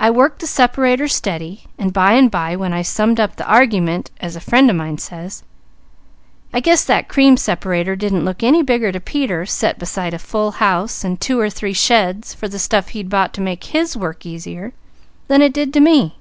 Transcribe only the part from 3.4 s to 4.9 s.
argument,' as a friend of